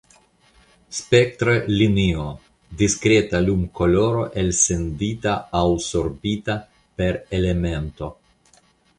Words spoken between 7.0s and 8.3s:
per elemento.